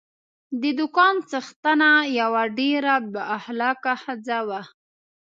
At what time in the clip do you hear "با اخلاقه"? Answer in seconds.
3.11-3.93